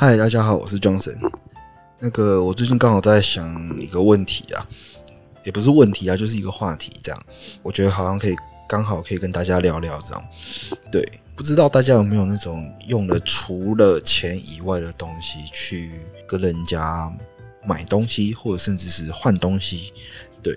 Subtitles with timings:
[0.00, 1.18] 嗨，大家好，我是 Johnson。
[1.98, 4.64] 那个，我最近刚好在想一个问题啊，
[5.42, 7.20] 也不是问题啊，就是一个话题，这样，
[7.64, 8.36] 我觉得好像可以
[8.68, 10.24] 刚好可以跟大家聊聊这样。
[10.92, 11.04] 对，
[11.34, 15.90] 不知道大家有没有那种用了除了钱以外的东西去
[16.28, 17.12] 跟人家
[17.66, 19.92] 买东西，或者甚至是换东西？
[20.40, 20.54] 对，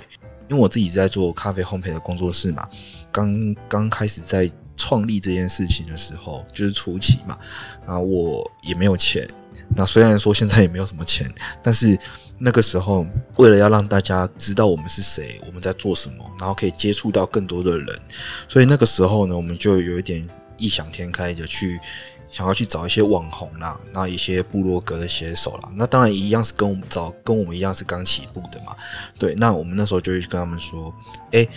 [0.49, 2.69] 因为我自己在做咖啡烘焙的工作室嘛，
[3.11, 4.47] 刚刚开始在。
[4.91, 7.38] 创立这件事情的时候，就是初期嘛，
[7.85, 9.25] 啊，我也没有钱。
[9.73, 11.33] 那虽然说现在也没有什么钱，
[11.63, 11.97] 但是
[12.39, 13.07] 那个时候
[13.38, 18.02] 为了要让大家知道我们是谁，我们在做什么，然后可以接触到更多的人，
[18.49, 21.80] 所以那个时候呢，我们就有一点异想天开的去
[22.27, 28.75] 想要去找一些网红啦，那一些部落格的写手啦，那当然一样是跟我们找跟我们一样是刚起步的嘛。
[29.17, 30.94] 对，那我们那时候就会跟他们说，
[31.31, 31.47] 诶。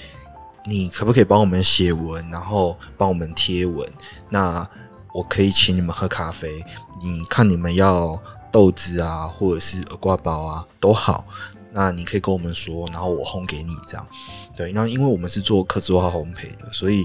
[0.67, 3.87] 你可不可以帮我们写文，然后帮我们贴文？
[4.31, 4.69] 那
[5.13, 6.65] 我可以请你们喝咖啡。
[7.01, 8.21] 你看你们要
[8.51, 11.25] 豆子啊，或者是耳挂包啊，都好。
[11.73, 14.07] 那你可以跟我们说，然后我烘给你这样。
[14.57, 17.05] 对，那因为我们是做客制化烘焙的，所以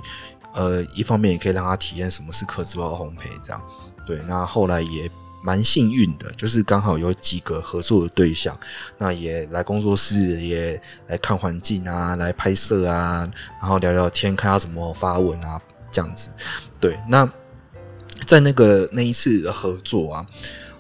[0.53, 3.61] 呃，一方面也可以让他体验什么是客制化烘焙这样。
[4.05, 5.09] 对，那后来也。
[5.41, 8.57] 蛮幸运的，就是刚好有几个合作的对象，
[8.97, 16.29] 那也来工作室，也来看环境啊，来拍摄啊，然后聊聊天，看他怎么发文啊，这样子。
[16.79, 17.31] 对，那
[18.27, 20.27] 在那个那一次的合作啊，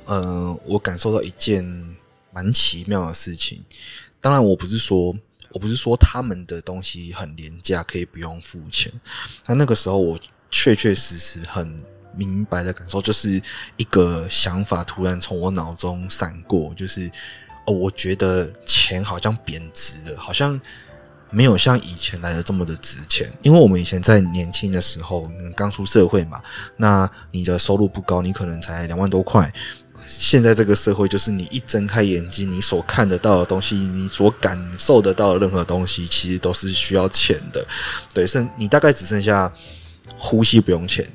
[0.05, 1.63] 呃，我感受到一件
[2.33, 3.63] 蛮奇妙的事情。
[4.19, 5.15] 当然，我不是说
[5.51, 8.91] 我不是说他们的东西很廉价，可以不用付钱。
[9.45, 10.19] 但那个时候，我
[10.51, 11.77] 确确实实很。
[12.15, 13.41] 明白的感受就是
[13.77, 17.09] 一个想法突然从我脑中闪过，就是
[17.65, 20.59] 哦，我觉得钱好像贬值了，好像
[21.29, 23.31] 没有像以前来的这么的值钱。
[23.41, 26.41] 因为我们以前在年轻的时候，刚出社会嘛，
[26.77, 29.53] 那你的收入不高，你可能才两万多块。
[30.07, 37.63] 现在这个社会，就是你一睁开眼睛，你所看得到的东西，你所感受得到的任何东西，其实都是需要钱的。
[38.11, 39.53] 对，剩你大概只剩下
[40.17, 41.07] 呼吸不用钱。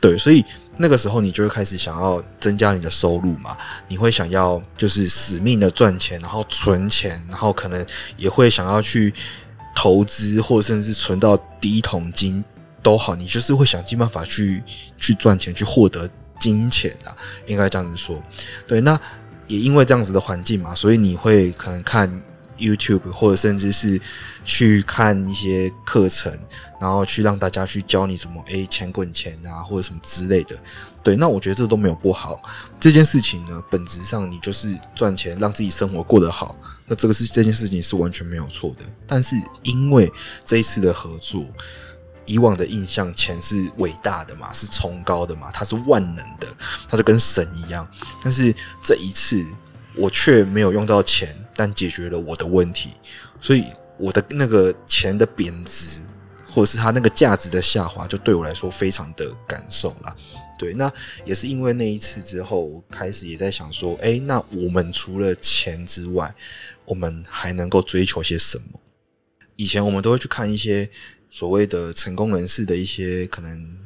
[0.00, 0.42] 对，所以
[0.78, 3.56] 那个时候你就会开始想要增加你的收入嘛，
[3.86, 7.84] 你会想要就是死命的赚钱，然后存钱，然后可能
[8.16, 9.12] 也会想要去
[9.76, 12.42] 投资，或者甚至存到第一桶金
[12.82, 14.62] 都好，你就是会想尽办法去
[14.96, 16.08] 去赚钱，去获得
[16.38, 18.22] 金钱啊，应该这样子说。
[18.66, 18.98] 对，那
[19.48, 22.22] 也因为这样子的环境嘛，所以你会可能看。
[22.60, 24.00] YouTube 或者甚至是
[24.44, 26.32] 去看一些课程，
[26.80, 30.56] 然后去让大家去教你怎么诶钱滚钱啊，或者什么之类的。
[31.02, 32.40] 对，那我觉得这都没有不好。
[32.78, 36.54] 这件事情呢，本质上你就是赚钱，让自己生活过得好。
[36.86, 38.84] 那这个是这件事情是完全没有错的。
[39.06, 40.12] 但是因为
[40.44, 41.46] 这一次的合作，
[42.26, 46.46] 以往的印象，钱是伟大的嘛，是崇高的嘛，它是万能的，
[46.86, 47.88] 它就跟神一样。
[48.22, 49.42] 但是这一次，
[49.94, 51.39] 我却没有用到钱。
[51.54, 52.90] 但解决了我的问题，
[53.40, 53.64] 所以
[53.98, 56.02] 我的那个钱的贬值，
[56.44, 60.14] 或者是它那个价值的下滑，就对我来说非常的感受啦。
[60.58, 60.92] 对，那
[61.24, 66.34] 也是因为那一次之后，开始也在想说，诶，那我们除了钱之外，
[66.84, 68.80] 我们还能够追求些什么？
[69.56, 70.88] 以前我们都会去看一些
[71.28, 73.78] 所谓的成功人士的一些可能。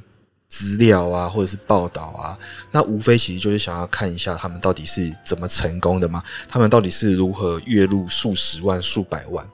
[0.54, 2.38] 资料啊，或者是报道啊，
[2.70, 9.44] 那无非其实就是想要看一下他们到底是怎么成功的嘛，他们到底是如何月入数十万、数百万。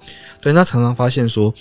[0.43, 1.55] 对，那常常发现说，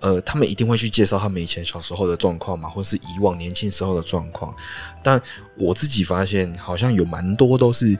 [0.00, 4.54] 呃，他们一定会去介绍他们以前小时候的状况嘛，或是以往年轻时候的状况。
[5.02, 5.20] 但
[5.58, 7.94] 我自己发现，好像有蛮多都是，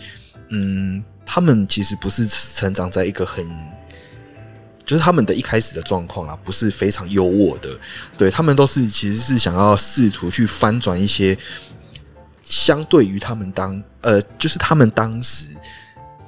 [0.48, 3.75] 嗯，他们其实不是成长在一个很。
[4.86, 7.68] 就是他们的一开始的状况啊，不是非常优渥的，
[8.16, 11.36] 对，他们都是其实是想要试图去翻转一些
[12.40, 15.46] 相对于他们当呃，就是他们当时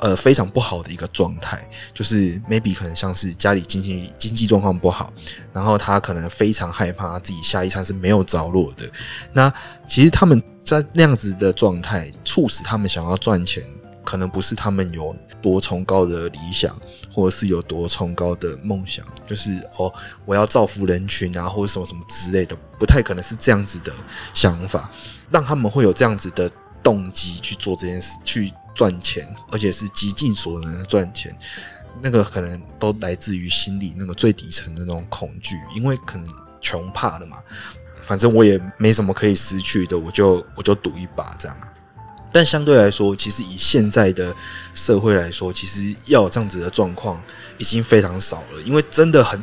[0.00, 5.12] 呃非常不好的一个状态，就是 maybe 可能像是家里经济经济状况不好，
[5.52, 8.84] 然后他可能非常害怕自己下一餐是没有着落的。
[9.32, 9.52] 那
[9.88, 13.62] 其实他们在那样子的状态，促使他们想要赚钱。
[14.08, 16.75] 可能不是他们有多崇高的理想，
[17.12, 19.93] 或者是有多崇高的梦想，就是哦，
[20.25, 23.93] 我要造福人群啊，或者什么什么之类的，不太可能是这样子的
[24.32, 24.90] 想法，
[25.31, 26.50] 让他们会有这样子的
[26.82, 31.37] 动机去做这件事，去赚钱，而且是极尽所能的赚钱。
[32.00, 36.26] 那个可能都来自于心里那个最底层的那种恐惧，因为可能
[36.62, 37.37] 穷怕了嘛，
[37.96, 41.54] 反正我也没什么可以失去的，我就我就赌一把这样。
[42.32, 44.34] 但相对来说，其实以现在的
[44.75, 47.22] 社会来说，其实要有这样子的状况
[47.56, 48.62] 已经非常少了。
[48.64, 49.42] 因为真的很，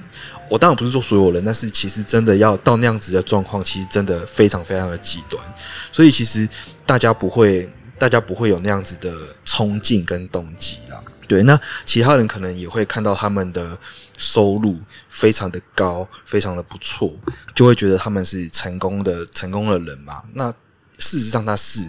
[0.49, 5.43] 我当然不是说所有人，但是其实真的要到那样子的状况，其实真的非常非常的极端。
[5.91, 6.47] 所以其实
[6.85, 11.01] 大家不会大家不会有那样子的冲劲跟动机啦。
[11.27, 13.75] 对，那其他人可能也会看到他们的
[14.15, 14.77] 收入
[15.09, 17.11] 非常的高，非常的不错，
[17.55, 20.21] 就会觉得他们是成功的成功的人嘛。
[20.33, 20.53] 那
[20.97, 21.81] 事实上他是，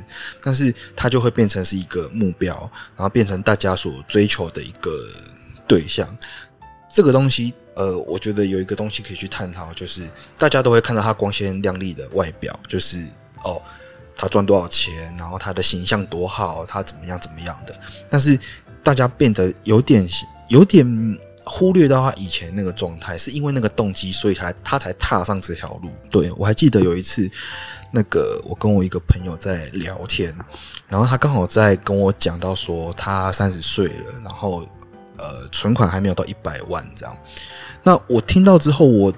[0.43, 2.55] 但是他就会变成是一个目标，
[2.95, 4.91] 然后变成大家所追求的一个
[5.67, 6.17] 对象。
[6.89, 10.09] 这个东西，呃，我觉得有一个东西可以去探讨，就是
[10.39, 13.05] 大家都会看到他光鲜亮丽的外表，就是
[13.45, 13.63] 哦，
[14.17, 17.79] 他赚多少钱，然后他的形象多好，他怎么样怎么样的，
[18.11, 18.39] 但是。
[18.87, 20.09] 大家变得有点
[20.47, 20.87] 有点
[21.49, 25.89] 忽略到他以前那个状态，是因为那个动机，所以才他才踏上这条路。
[26.11, 27.31] 对，我还记得有一次，
[27.93, 30.37] 那个我跟我一个朋友在聊天，
[30.89, 34.67] 然后他刚好在跟我讲到说他三十岁了，然后
[35.19, 37.17] 呃存款还没有到一百万这样。
[37.85, 39.15] 那我听到之后，我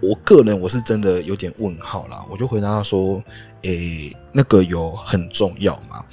[0.00, 3.22] 我个人我是真的有点问号啦，我就回答他说
[3.62, 6.04] ：“诶、那个有很重要吗？”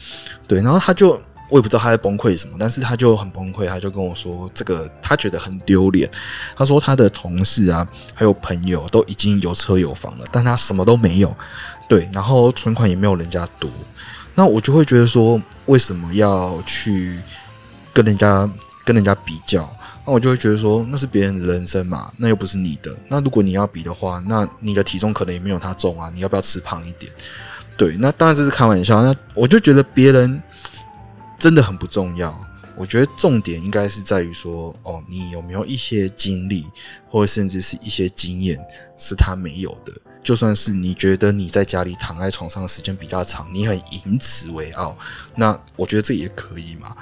[0.48, 1.20] 对，然后他就。
[1.48, 6.10] 我也不知道他在崩溃什么，但是他就很崩溃，他就跟我说：“这个他觉得很丢脸。”
[6.58, 11.36] 他说他的同事啊，还有朋友都已经有车有房了，但他什么都没有，
[11.88, 13.70] 对，然后存款也没有人家多。
[14.34, 17.20] 那我就会觉得说，为什么要去
[17.94, 18.50] 跟人家
[18.84, 19.72] 跟人家比较？
[20.04, 22.92] 那我就会觉得说，那是别人的人生嘛，那又不是你的。
[23.08, 27.12] 那如果你要比的话，那你的体重可能也没有他重啊，你要不要吃胖一点？
[27.78, 29.04] 对，那当然这是开玩笑。
[29.04, 30.42] 那我就觉得别人。
[31.38, 32.38] 真的很不重要，
[32.76, 36.66] 我觉得重点应该是在于说，哦，你有没有一些经历，
[37.08, 38.60] 或者甚至是一些经验
[38.98, 39.94] 是他没有的。
[40.24, 44.98] 就算是你觉得你在家里躺在床上的时间比较长，你很以此为傲，
[45.36, 46.96] 那我觉得这也可以嘛。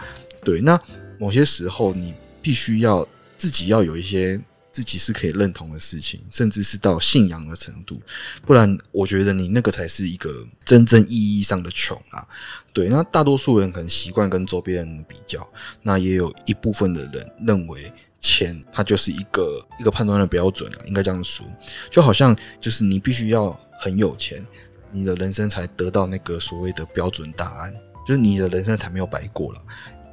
[0.44, 0.80] 对，那
[1.18, 3.08] 某些时候你必须要
[3.38, 4.42] 自己要有一些。
[4.74, 8.02] 自己是可以认同的事情，甚至是到信仰的程度，
[8.44, 12.28] 不然我觉得你那个才是一个真正意义上的穷啊。
[12.74, 15.48] 对，那大多数人可能习惯跟周边人比较，
[15.84, 21.46] 那也有一部分的人认为钱它就是一个一个判断的标准啊，应该这样说，
[21.92, 24.44] 就好像就是你必须要很有钱，
[24.90, 27.72] 你的人生才得到那个所谓的标准答案，
[28.08, 29.62] 就是你的人生才没有白过了。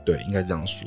[0.05, 0.87] 对，应该这样说。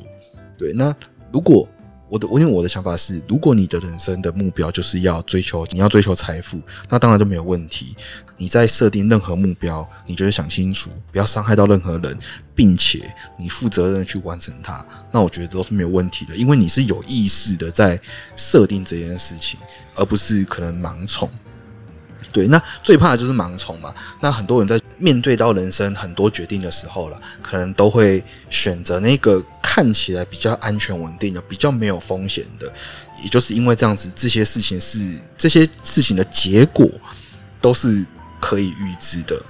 [0.56, 0.94] 对，那
[1.32, 1.68] 如果。
[2.08, 7.96] 我的我，因为我的想法是，如果你的人生的目标就是要追求，你要追求财富，那当然就没有问题。
[8.36, 12.16] 你在设定任何目标，你就是想清楚，不要伤害到任何人，
[12.54, 17.98] 并且你负责任的去完成它，那我觉得都是没有问题的，因为你是有意识的在
[18.36, 19.58] 设定这件事情，
[19.94, 21.28] 而不是可能盲从。
[22.34, 23.94] 对，那最怕的就是盲从嘛。
[24.20, 32.70] 那很多人在面对到人生很多决定的时候了，可能都会选择那个看起来比较安全稳定的、比较没有风险的。
[33.22, 34.98] 也就是因为这样子，这些事情是
[35.38, 36.90] 这些事情的结果
[37.60, 38.04] 都是
[38.40, 39.40] 可以预知的。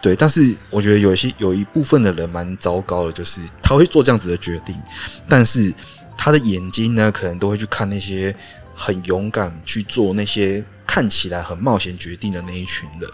[0.00, 4.74] 对，但是我觉得有一些有一部分的人蛮糟糕的，就是他会做这样子的决定，
[5.28, 5.70] 但是
[6.16, 8.34] 他的眼睛呢，可能都会去看那些
[8.74, 10.64] 很勇敢去做那些。
[10.92, 13.08] 看起来很冒险决定的那一群人，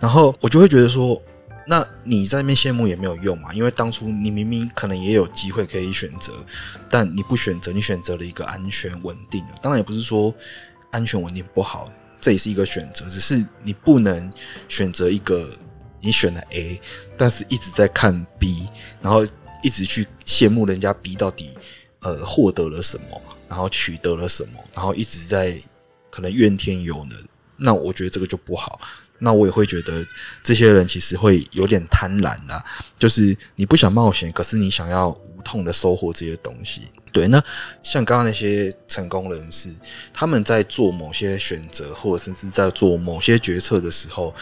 [0.00, 1.22] 然后我就会觉得说，
[1.66, 6.32] 那你在那边羡慕也没有用嘛，因为当初你明明可能也有机会可以选择，
[6.88, 9.52] 但你不选择，你选择了一个安全稳定的。
[9.60, 10.34] 当然也不是说
[10.92, 11.92] 安全稳定不好，
[12.22, 14.32] 这也是一个选择，只是你不能
[14.66, 15.46] 选择一个
[16.00, 16.80] 你选了 A，
[17.18, 18.66] 但是一直在看 B，
[19.02, 19.22] 然后
[19.62, 21.50] 一直去羡慕人家 B 到底
[22.00, 25.60] 呃获得了什么，然后取得了什么，然后一直在。
[26.14, 28.80] 可能怨天尤人，那我觉得这个就不好。
[29.18, 30.06] 那我也会觉得
[30.42, 32.62] 这些人其实会有点贪婪呐，
[32.96, 36.92] 就是你不想冒险，可是你想要无痛的收获这些东西。
[37.10, 37.42] 对，那
[37.80, 39.70] 像刚刚那些成功人士，
[40.12, 44.32] 他们在做某些选择，或者甚至在做某些决策的时候，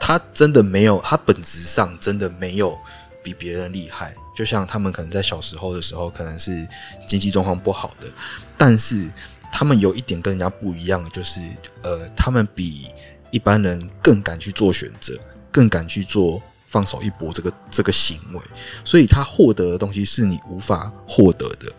[0.00, 2.76] 他真的没有，他本质上真的没有
[3.22, 4.14] 比别人厉害。
[4.36, 6.66] 就像他们可能在小时候的时候，可能是
[7.06, 8.08] 经济状况不好的，
[8.56, 9.10] 但是。
[9.52, 11.38] 他们有一点跟人家不一样，就是
[11.82, 12.88] 呃，他们比
[13.30, 15.14] 一般人更敢去做选择，
[15.52, 18.40] 更敢去做放手一搏这个这个行为，
[18.82, 21.70] 所以他获得的东西是你无法获得的，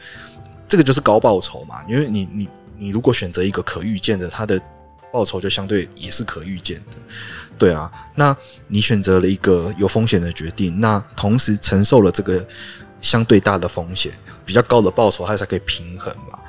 [0.69, 1.83] 这个就是高报酬嘛。
[1.87, 4.61] 因为你你你如果选择一个可预见的，他的
[5.11, 6.97] 报酬就相对也是可预见的，
[7.57, 7.91] 对啊。
[8.15, 8.35] 那
[8.67, 12.47] 你选择了一个有风险的决定，那同时承受了这个
[13.01, 14.11] 相对大的风险，
[14.45, 16.39] 比较高的报酬，它才可以平衡嘛。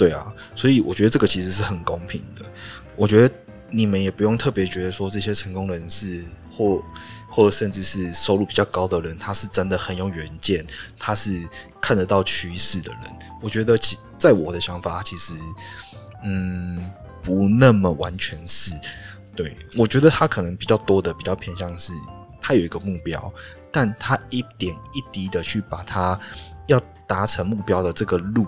[0.00, 2.42] 对啊，所以我觉得这个其实是很公平的。
[2.96, 3.34] 我觉得
[3.68, 6.82] 你们也不用特别觉得说这些成功人士或
[7.28, 10.66] 或甚至是收入比较高的人，他是真的很有远见，
[10.98, 11.46] 他是
[11.82, 13.00] 看得到趋势的人。
[13.42, 15.34] 我觉得其在我的想法，其实
[16.24, 16.90] 嗯
[17.22, 18.72] 不那么完全是。
[19.36, 21.92] 对，我觉得他可能比较多的比较偏向是，
[22.40, 23.30] 他有一个目标，
[23.70, 26.18] 但他一点一滴的去把他
[26.68, 28.46] 要达成目标的这个路。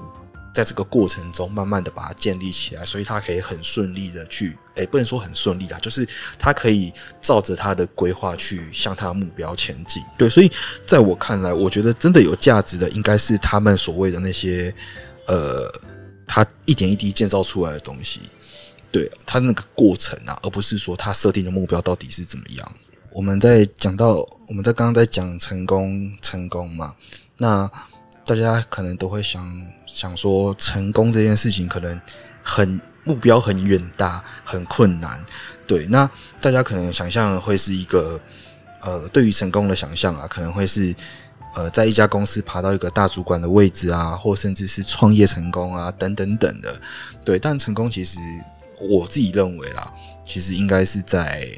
[0.54, 6.06] 在这个过程中，慢慢的把它建立起来，所以他可以很顺利的去，诶，不能说很顺利啊，就是
[6.38, 6.92] 他可以
[7.22, 10.02] 照着他的规划去向他的目标前进。
[10.18, 10.52] 对，所以
[10.86, 14.74] 在我看来，我觉得真的有价值的，应该是他们所谓的那些，
[15.26, 15.72] 呃，
[16.26, 18.20] 他一点一滴建造出来的东西，
[18.90, 22.72] 对，他那个过程啊，而不是说他设定的目标到底是怎么样。
[23.10, 24.16] 我们在讲到，
[24.48, 26.94] 我们在刚刚在讲成功，成功嘛，
[27.38, 27.70] 那。
[28.24, 29.44] 大家可能都会想
[29.84, 32.00] 想说，成功这件事情可能
[32.42, 35.24] 很目标很远大，很困难。
[35.66, 36.08] 对，那
[36.40, 38.20] 大家可能想象会是一个
[38.80, 40.94] 呃，对于成功的想象啊，可能会是
[41.54, 46.80] 呃，在一家公司爬到一个大主管的位置啊，或甚至是创业成功啊，等等等的。
[47.24, 48.18] 对，但成功其实
[48.78, 49.92] 我自己认为啦，
[50.24, 51.48] 其实应该是在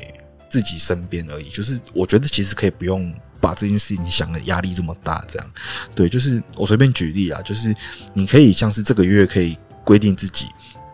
[0.48, 1.48] 自己身边而已。
[1.50, 3.14] 就是我觉得其实可以不用。
[3.44, 5.46] 把这件事情想的压力这么大，这样，
[5.94, 7.74] 对，就是我随便举例啊，就是
[8.14, 10.46] 你可以像是这个月可以规定自己，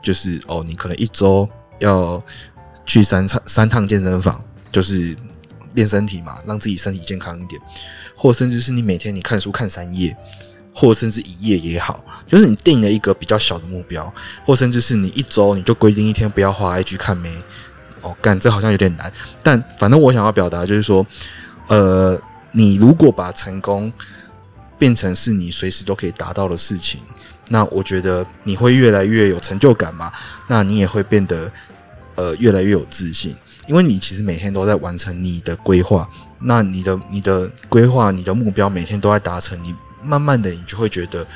[0.03, 2.21] 就是哦，你可能一周要
[2.85, 5.17] 去三趟三趟健身房，就是
[5.75, 7.63] 练身体嘛，让自己身体健康一点，
[8.17, 10.17] 或甚至是你每天你看书看三页，
[10.75, 14.13] 或甚至一页也好，就是你定了一个比较小的目标，
[14.45, 17.33] 或甚至是你一周你就规定一天不要滑 IG 看没，
[18.01, 21.07] 哦，干这好像有点难，但反正我想要表达就是说，
[21.69, 22.21] 呃。
[22.53, 23.93] 你如果把成功
[24.79, 27.01] 变成是你随时都可以达到的事情，
[27.49, 30.11] 那我觉得你会越来越有成就感嘛。
[30.49, 31.53] 那你也会变得
[32.15, 36.09] 呃越来越有自信，因为你其实每天都在完成你的规划。
[36.41, 41.27] 那你的你的规划、你的目标每天都在达成，你慢慢的你就会觉得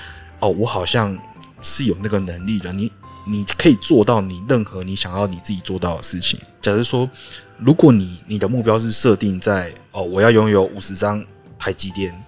[0.41, 1.17] 哦，我好像
[1.61, 2.73] 是有那个能力的。
[2.73, 2.91] 你
[3.27, 6.39] 你可以做到你任何你想要你自己做到的事情。
[6.61, 7.11] 假如说，
[7.59, 11.25] 如果你你的目标是设定在哦，我要拥有五十张
[11.59, 12.25] 台积电，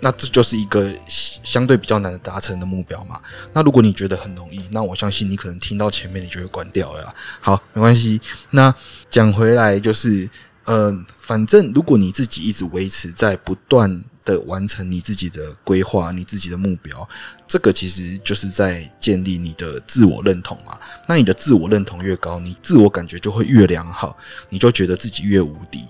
[0.00, 3.20] 那这就是一个相对比较难达成的目标嘛。
[3.52, 7.14] 那如果你觉得很容易，那我相信你可能听到前面你就会关掉了。
[7.40, 8.20] 好，没关系。
[8.50, 8.74] 那
[9.10, 10.28] 讲回来就是，
[10.64, 14.04] 呃，反正如果你自己一直维持在不断。
[14.38, 17.08] 完成你自己的规划，你自己的目标，
[17.46, 20.78] 这个其实就是在建立你的自我认同嘛。
[21.08, 24.16] 那你的自我认同越高，你自我感觉就会越良好，
[24.48, 25.84] 你就觉得自己越无敌。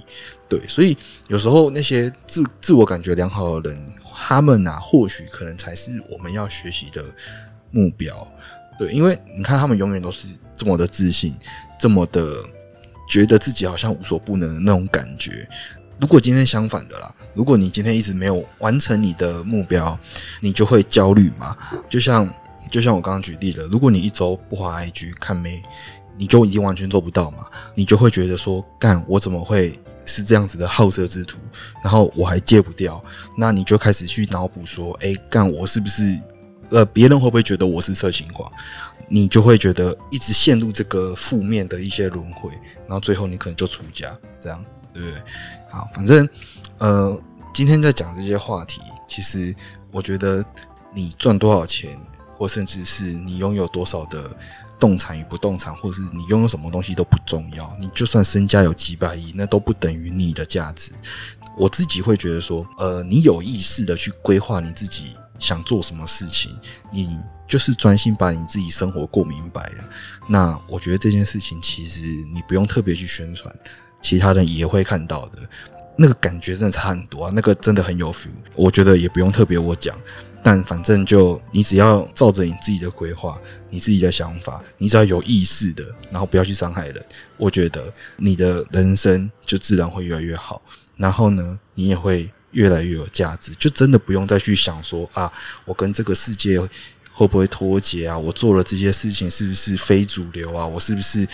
[0.48, 0.96] 对，所以
[1.28, 7.04] 有时候那些自自我感觉良好的人，他们啊，或许可能才是我们要学习的
[7.70, 8.26] 目标。
[8.78, 11.36] 对，因为你看他们永远都是这么的自信，
[11.78, 12.34] 这么的
[13.08, 15.48] 觉得自己好像无所不能的那种感觉。
[16.00, 19.98] 如果今天相反的啦，如果你今天一直没有完成你的目标，
[20.40, 21.54] 你就会焦虑嘛。
[21.90, 22.32] 就像
[22.70, 25.62] 就像我刚刚举例的，如果你一周不滑 IG 看妹，
[26.16, 27.46] 你就已经完全做不到嘛。
[27.74, 31.38] 你就会觉得说，干我怎么会是这样子的好色之徒？
[31.84, 33.02] 然后我还戒不掉，
[33.36, 36.18] 那你就开始去脑补说，哎，干我是不是
[36.70, 38.50] 呃别人会不会觉得我是色情狂？
[39.06, 42.50] 你就会觉得一直陷入这个负面的一些轮回，
[42.86, 44.64] 然后最后你可能就出家，这样。
[44.92, 45.22] 对不对？
[45.70, 46.28] 好，反正
[46.78, 47.20] 呃，
[47.52, 49.54] 今天在讲这些话题，其实
[49.92, 50.44] 我觉得
[50.94, 51.98] 你赚多少钱，
[52.36, 54.36] 或甚至是你拥有多少的
[54.78, 57.72] 动产与不动产，或是你拥有什么东西都不重要。
[57.78, 60.92] 你就算身家有几百亿，那都不等于你的价值。
[61.56, 66.56] 我自己会觉得说，呃，你有意识的去规划你自己想做什么事情，
[66.92, 69.88] 你就是专心把你自己生活过明白了。
[70.28, 72.00] 那我觉得这件事情其实
[72.32, 73.54] 你不用特别去宣传。
[74.02, 75.38] 其他人也会看到的，
[75.96, 77.32] 那个感觉真的差很多啊！
[77.34, 79.94] 那个真的很有 feel，我觉得也不用特别我讲，
[80.42, 83.38] 但反正就你只要照着你自己的规划，
[83.68, 87.04] 你自己的想法，你只要有意识的，然后不要去伤害人，
[87.36, 90.62] 我觉得你的人生就自然会越来越好。
[90.96, 95.30] 然后呢，你也会越来越有价值，就真的不用再去想说啊，
[95.64, 96.58] 我跟这个世界
[97.20, 98.16] 会不会脱节啊？
[98.16, 100.66] 我做了这些事情是不是非主流啊？
[100.66, 101.28] 我是不是？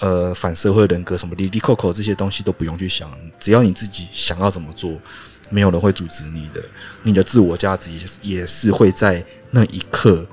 [0.00, 5.00] 呃，反社会人格什么哩哩扣扣这些东西都不用去想，只要你自己想要怎么做，
[5.48, 6.60] 没有人会阻止你的。
[7.04, 7.88] 你的自我价值
[8.22, 10.26] 也也是会在那一刻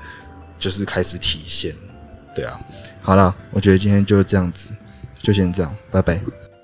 [0.57, 1.75] 就是开始体现。
[2.35, 2.59] 对啊，
[3.01, 4.69] 好了，我觉得今天就这样子，
[5.21, 6.54] 就先这样，拜拜。